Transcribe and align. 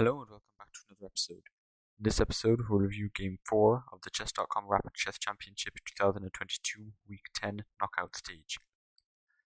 Hello 0.00 0.22
and 0.22 0.30
welcome 0.30 0.56
back 0.58 0.72
to 0.72 0.80
another 0.88 1.10
episode. 1.12 1.42
In 1.98 2.04
this 2.04 2.22
episode, 2.22 2.60
we'll 2.70 2.80
review 2.80 3.10
Game 3.14 3.36
4 3.46 3.84
of 3.92 4.00
the 4.00 4.08
Chess.com 4.08 4.64
Rapid 4.66 4.94
Chess 4.94 5.18
Championship 5.18 5.74
2022 5.94 6.92
Week 7.06 7.20
10 7.34 7.64
knockout 7.78 8.16
stage. 8.16 8.58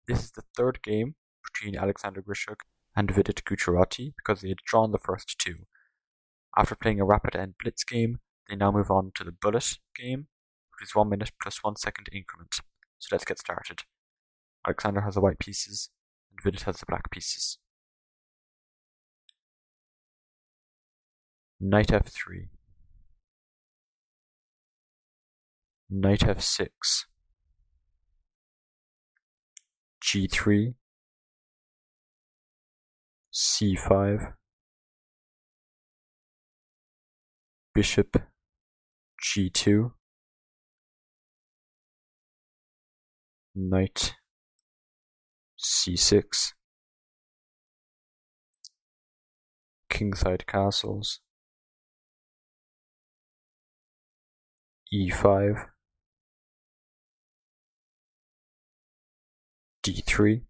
This 0.06 0.22
is 0.22 0.30
the 0.30 0.45
third 0.56 0.80
game 0.80 1.17
between 1.43 1.77
Alexander 1.77 2.22
Grischuk 2.22 2.61
and 2.95 3.11
Vidit 3.11 3.43
Gujrathi 3.45 4.12
because 4.17 4.43
they 4.43 4.51
had 4.51 4.59
drawn 4.64 4.93
the 4.93 4.98
first 4.98 5.40
two. 5.40 5.67
After 6.57 6.77
playing 6.77 7.00
a 7.00 7.05
rapid 7.05 7.34
end 7.34 7.55
blitz 7.61 7.82
game, 7.82 8.21
they 8.48 8.55
now 8.55 8.71
move 8.71 8.93
on 8.93 9.11
to 9.16 9.25
the 9.25 9.32
bullet 9.32 9.79
game, 9.96 10.29
which 10.71 10.89
is 10.89 10.95
1 10.95 11.09
minute 11.09 11.32
plus 11.43 11.64
1 11.64 11.75
second 11.75 12.07
increment. 12.12 12.55
So 13.00 13.09
let's 13.11 13.25
get 13.25 13.41
started. 13.41 13.82
Alexander 14.64 15.00
has 15.00 15.14
the 15.14 15.21
white 15.21 15.41
pieces, 15.41 15.91
and 16.30 16.39
Vidit 16.45 16.62
has 16.62 16.77
the 16.77 16.86
black 16.86 17.11
pieces. 17.11 17.59
Knight 21.66 21.88
f3. 21.88 22.48
Knight 25.88 26.20
f6. 26.20 26.68
g3. 30.05 30.74
c5. 33.32 34.34
Bishop 37.74 38.22
g2. 39.24 39.92
Knight 43.55 44.16
c6. 45.58 46.52
Kingside 49.88 50.46
castles. 50.46 51.20
E5 54.95 55.70
d3 59.83 60.45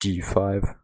d5 0.00 0.76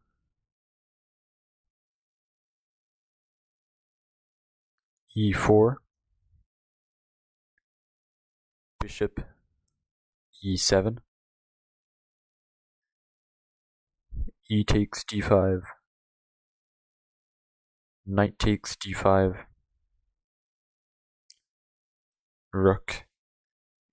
e4 5.15 5.77
bishop 8.81 9.21
e7 10.43 10.99
e 14.49 14.65
takes 14.65 15.05
d5 15.05 15.63
knight 18.07 18.39
takes 18.39 18.75
d5 18.77 19.48
rook 22.59 23.05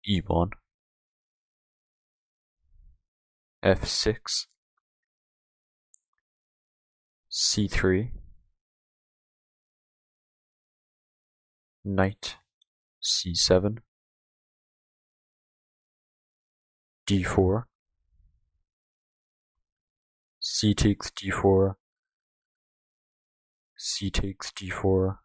e1 0.09 0.49
f6 3.63 4.47
c3 7.31 8.11
knight 11.83 12.38
c7 13.03 13.77
d4 17.07 17.63
c 20.39 20.73
takes 20.73 21.11
d4 21.11 21.75
c 23.77 24.09
takes 24.09 24.52
d4 24.52 25.17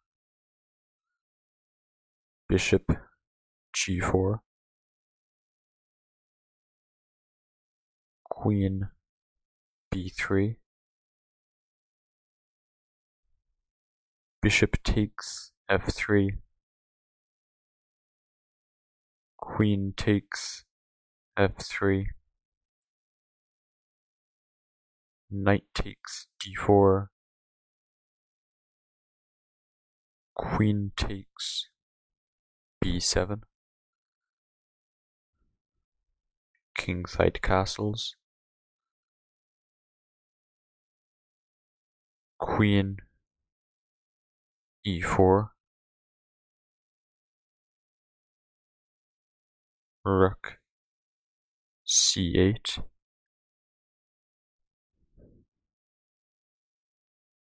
bishop 2.47 3.09
g4 3.74 4.41
queen 8.28 8.88
b3 9.92 10.56
bishop 14.42 14.82
takes 14.82 15.53
f3 15.70 16.38
queen 19.36 19.92
takes 19.97 20.64
f3 21.38 22.06
knight 25.31 25.64
takes 25.75 26.26
d4 26.42 27.08
queen 30.34 30.92
takes 30.97 31.69
b7 32.82 33.42
kingside 36.80 37.42
castles. 37.42 38.16
Queen 42.38 42.96
e4 44.86 45.50
rook 50.06 50.58
c8 51.86 52.82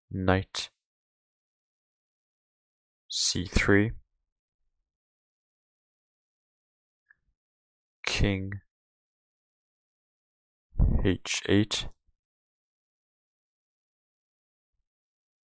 knight 0.10 0.72
c3 3.12 3.92
king 8.04 8.54
h8 11.04 11.90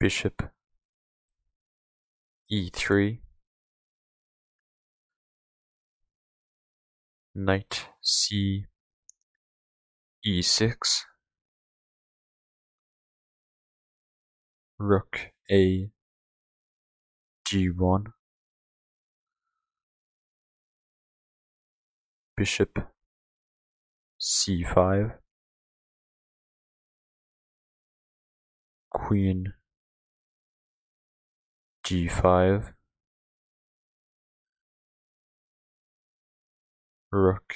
bishop 0.00 0.50
e3 2.50 3.20
knight 7.36 7.88
c 8.02 8.66
e6 10.26 11.04
rook 14.78 15.30
a 15.48 15.92
g1 17.46 18.06
bishop 22.36 22.88
c5 24.20 25.23
queen 28.94 29.52
g5 31.84 32.72
rook 37.10 37.54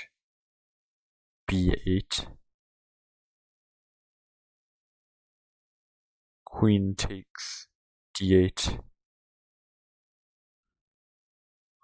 b8 1.49 2.27
queen 6.45 6.95
takes 6.97 7.69
d8 8.17 8.81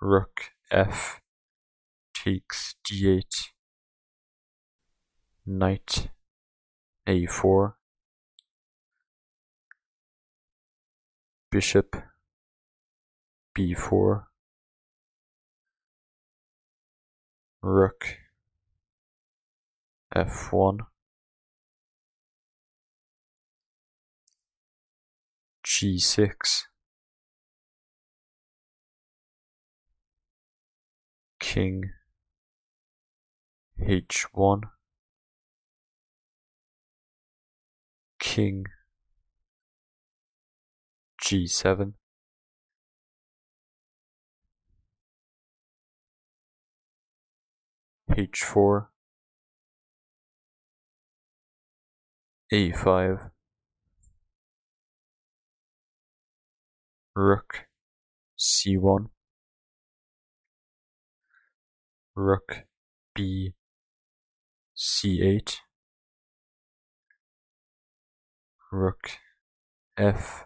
rook 0.00 0.50
f 0.72 1.21
takes 2.12 2.75
d8 2.84 3.53
knight 5.47 6.09
a4 7.06 7.75
bishop 11.54 11.95
b4 13.56 14.24
rook 17.62 18.06
f1 20.16 20.78
g6 25.65 26.65
king 31.39 31.91
h1 33.80 34.62
king 38.18 38.65
G7h4 41.24 41.94
a5 52.53 53.30
rook 57.16 57.66
c1 58.38 59.06
rook 62.15 62.66
b 63.15 63.54
c8 64.76 65.56
rook 68.71 69.18
f 69.97 70.44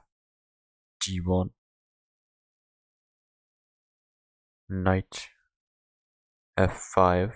g1 1.08 1.48
knight 4.68 5.28
f5 6.58 7.32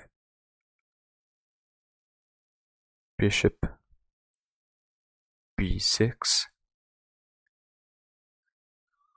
bishop 3.16 3.66
b6 5.58 6.42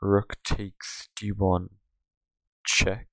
rook 0.01 0.37
takes 0.45 1.09
d1 1.19 1.67
check? 2.65 3.07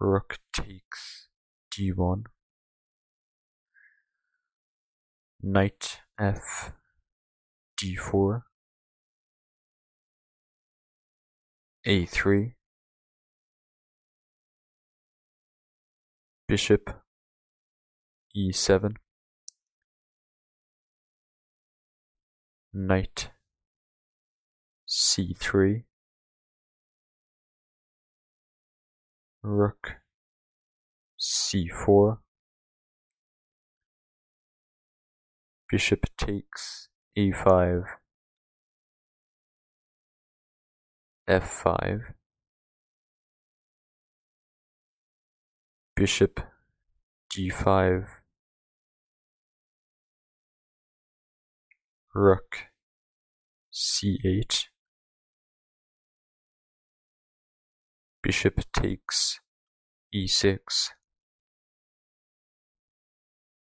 Rook 0.00 0.38
takes 0.54 1.28
d1 1.70 2.24
knight 5.42 6.00
f 6.18 6.72
d4 7.80 8.42
a3 11.86 12.54
bishop. 16.48 16.90
E7 18.34 18.94
knight. 22.72 23.30
C3 24.88 25.84
rook. 29.42 29.96
C4 31.20 32.18
bishop 35.70 36.06
takes 36.16 36.87
a5 37.18 37.84
f5 41.28 42.14
bishop 45.96 46.40
g5 47.32 48.04
rook 52.14 52.68
c8 53.72 54.68
bishop 58.22 58.60
takes 58.72 59.40
e6 60.14 60.90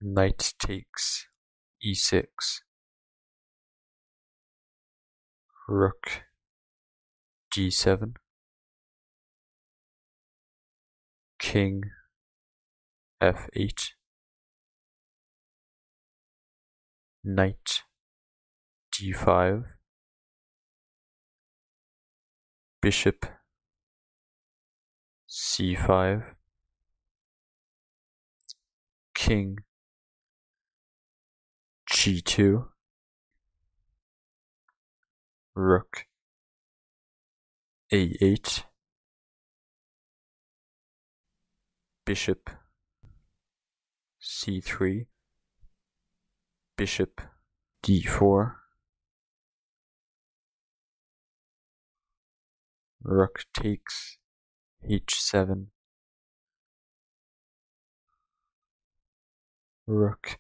knight 0.03 0.53
takes 0.59 1.27
e6 1.83 2.68
rook 5.71 6.23
g7 7.55 8.15
king 11.39 11.83
f8 13.21 13.91
knight 17.23 17.83
g5 18.95 19.65
bishop 22.81 23.27
c5 25.29 26.35
king 29.15 29.59
g2 31.93 32.78
rook 35.59 36.07
a8 37.93 38.63
bishop 42.07 42.51
c3 44.23 45.07
bishop 46.77 47.21
d4 47.83 48.53
rook 53.03 53.45
takes 53.53 54.19
h7 54.89 55.67
rook 59.89 60.39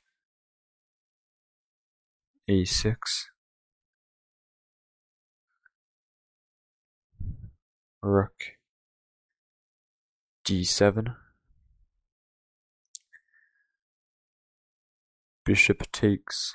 a6 2.48 2.94
rook 8.02 8.56
d7 10.46 11.16
bishop 15.44 15.90
takes 15.90 16.54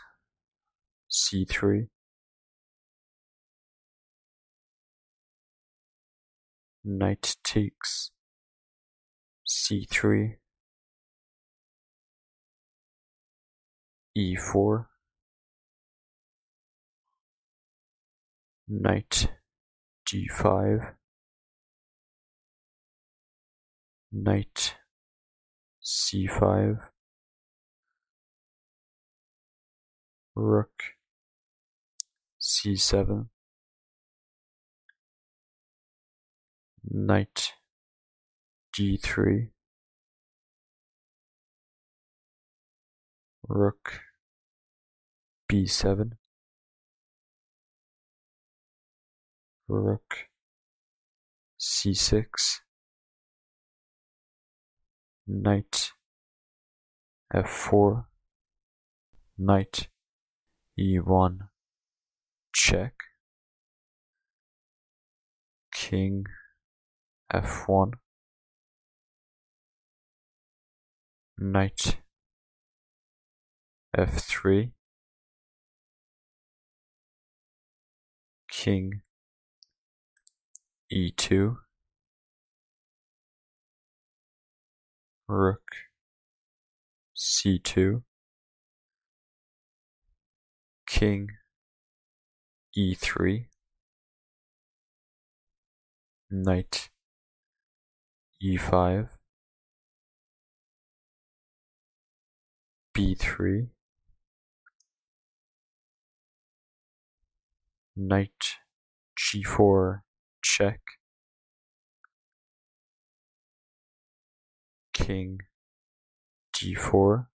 c3 1.11 1.87
knight 6.85 7.35
takes 7.43 8.11
c3 9.47 10.35
e4 14.17 14.85
knight 18.69 19.27
g5 20.07 20.93
knight 24.15 24.75
c5 25.83 26.77
rook 30.35 30.69
c7 32.39 33.25
knight 36.83 37.53
d3 38.77 39.49
rook 43.49 44.01
b7 45.51 46.11
rook 49.67 50.27
c6 51.59 52.61
knight 55.27 55.91
f4 57.33 58.05
knight 59.37 59.87
e1 60.79 61.49
check. 62.53 62.93
King. 65.73 66.25
F1 67.33 67.93
knight. 71.37 71.97
F3 73.97 74.71
king. 78.49 79.01
E2 80.91 81.57
rook 85.27 85.63
c2 87.15 88.01
king 90.85 91.29
e3 92.77 93.45
knight 96.29 96.89
e5 98.43 99.07
b3 102.93 103.69
knight 107.95 108.57
g4 109.17 110.01
check 110.41 110.79
king 114.93 115.39
d4 116.55 117.27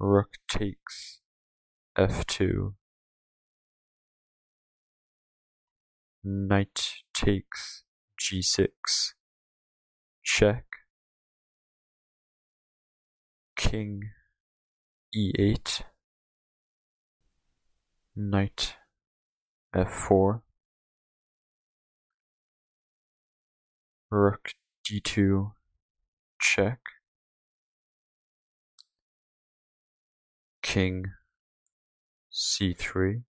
rook 0.00 0.30
takes 0.48 1.20
f2 1.96 2.74
knight 6.24 7.02
takes 7.12 7.84
g6 8.18 8.70
check. 10.24 10.64
King 13.56 14.10
e8 15.14 15.82
knight 18.16 18.76
f4 19.74 20.40
rook 24.14 24.52
d2 24.86 25.50
check. 26.40 26.78
King 30.62 31.06
c3 32.32 33.22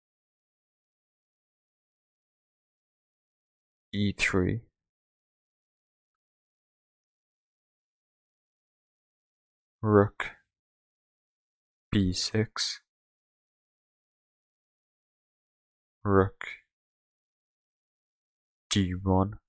e3 3.96 4.62
rook 9.82 10.26
b6 11.94 12.80
rook 16.04 16.44
d1 18.70 19.43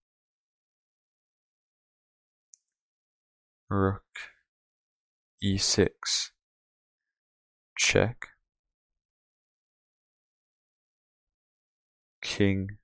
rook 3.75 4.03
e6 5.43 6.31
check. 7.77 8.29
King 12.23 12.79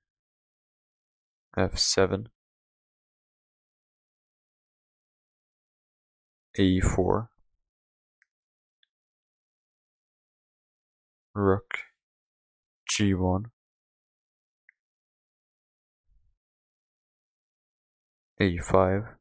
f7 1.57 2.27
a4 6.59 7.27
rook 11.33 11.77
g1 12.91 13.45
a5 18.39 19.20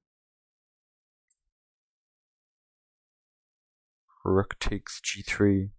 rook 4.24 4.58
takes 4.58 5.00
g3 5.00 5.70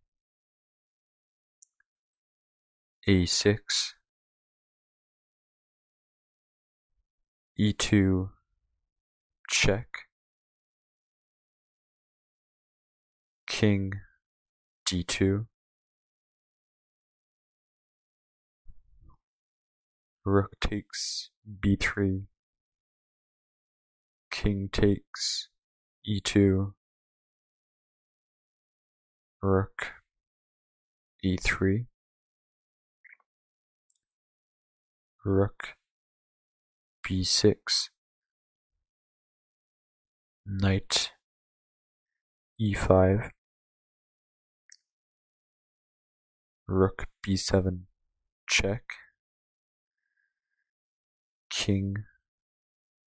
a6 3.08 3.94
e2 7.60 8.30
check. 9.50 9.88
King 13.48 13.92
d2 14.88 15.46
rook 20.26 20.52
takes 20.60 21.30
b3 21.64 22.26
king 24.32 24.70
takes 24.72 25.50
e2 26.08 26.74
rook 29.42 29.94
e3 31.24 31.86
rook 35.26 35.76
b6 37.06 37.90
knight 40.46 41.12
e5 42.60 43.32
rook 46.68 47.08
b7 47.26 47.82
check. 48.48 48.84
King 51.50 51.96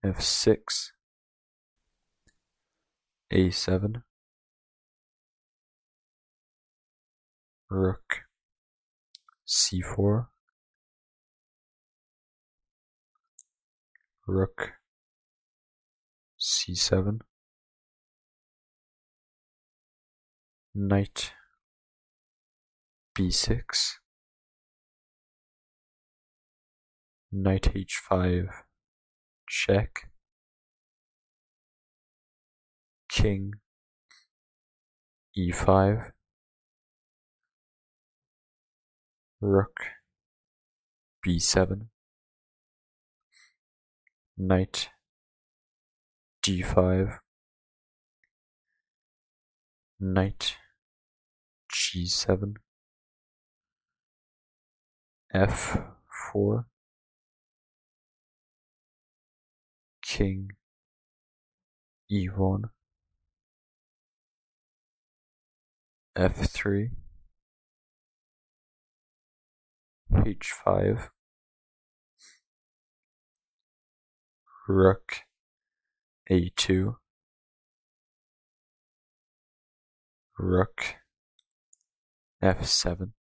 f6 0.04 0.90
a7 3.32 4.02
rook. 7.70 8.22
C4 9.46 10.26
rook. 14.26 14.72
C7 16.40 17.20
knight. 20.74 21.32
B6 23.16 23.94
knight 27.32 27.72
h5 27.74 28.48
check. 29.48 30.10
King. 33.08 33.54
E5 35.38 36.12
rook 39.40 39.80
b7 41.24 41.88
knight 44.38 44.88
d5 46.42 47.18
knight 50.00 50.56
g7 51.70 52.54
f4 55.34 56.64
king 60.02 60.48
e1 62.10 62.62
f3 66.16 66.90
h5 70.26 71.10
rook 74.66 75.20
a2 76.28 76.96
rook 80.36 80.96
f7 82.42 83.12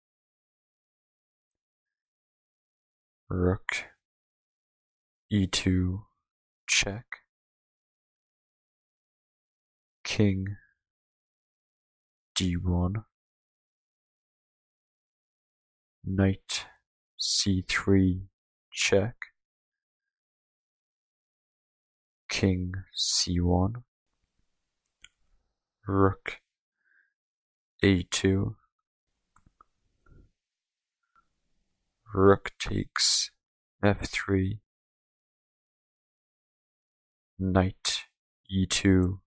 rook 3.28 3.84
e2 5.30 6.04
check. 6.66 7.04
King 10.02 10.56
d1 12.34 13.04
knight 16.06 16.66
c3 17.20 18.22
check. 18.70 19.14
King 22.28 22.72
c1 22.96 23.82
rook 25.86 26.40
a2 27.82 28.54
rook 32.14 32.52
takes 32.58 33.30
f3 33.82 34.58
knight 37.38 38.04
e2 38.50 39.18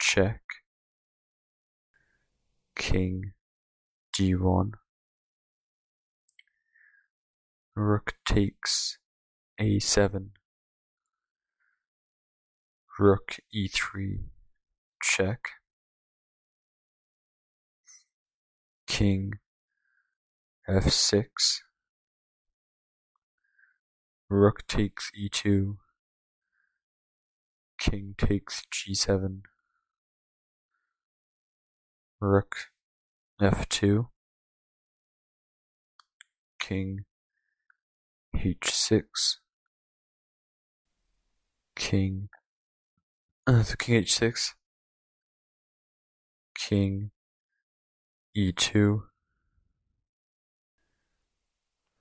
check. 0.00 0.42
King 2.76 3.32
d1 4.16 4.72
rook 7.78 8.14
takes 8.26 8.98
a7 9.60 10.30
rook 12.98 13.36
e3 13.54 14.24
check. 15.00 15.50
King 18.88 19.34
f6 20.68 21.28
rook 24.28 24.66
takes 24.66 25.12
e2 25.16 25.76
king 27.78 28.14
takes 28.18 28.64
g7 28.74 29.42
rook 32.20 32.56
f2 33.40 34.08
king 36.58 37.04
h6, 38.54 39.36
king, 41.76 42.28
uh, 43.46 43.64
king 43.78 44.02
h6, 44.04 44.52
king 46.54 47.10
e2, 48.36 49.02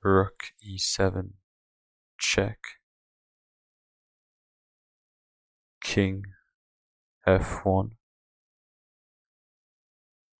rook 0.03 0.43
e7, 0.65 1.29
check, 2.19 2.59
king 5.81 6.23
f1, 7.27 7.91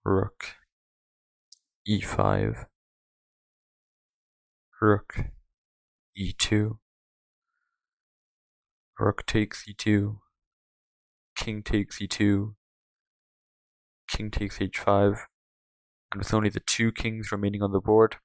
rook 0.06 0.56
e5, 1.88 2.66
rook 4.82 5.16
e2, 6.18 6.78
rook 9.00 9.26
takes 9.26 9.66
e2, 9.70 10.18
king 11.36 11.62
takes 11.62 12.00
e2, 12.00 12.56
king 14.08 14.32
takes 14.32 14.58
h5, 14.58 15.20
and 16.12 16.20
with 16.20 16.34
only 16.34 16.50
the 16.50 16.60
two 16.60 16.92
kings 16.92 17.32
remaining 17.32 17.62
on 17.62 17.72
the 17.72 17.80
board, 17.80 18.16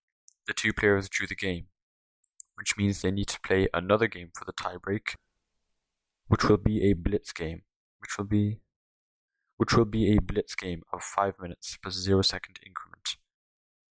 the 0.46 0.54
two 0.54 0.72
players 0.72 1.08
drew 1.08 1.26
the 1.26 1.34
game, 1.34 1.66
which 2.56 2.76
means 2.78 3.02
they 3.02 3.10
need 3.10 3.28
to 3.28 3.40
play 3.40 3.68
another 3.74 4.06
game 4.06 4.30
for 4.34 4.44
the 4.44 4.52
tiebreak, 4.52 5.16
which 6.28 6.44
will 6.44 6.56
be 6.56 6.90
a 6.90 6.94
blitz 6.94 7.32
game, 7.32 7.62
which 7.98 8.16
will 8.16 8.24
be 8.24 8.60
which 9.58 9.74
will 9.74 9.84
be 9.84 10.16
a 10.16 10.20
blitz 10.20 10.56
game 10.56 10.82
of 10.92 11.02
5 11.02 11.36
minutes 11.38 11.76
plus 11.80 11.94
0 11.94 12.22
second 12.22 12.58